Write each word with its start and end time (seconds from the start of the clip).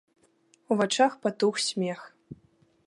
У 0.71 0.77
вачах 0.79 1.11
патух 1.25 1.55
смех. 1.67 1.99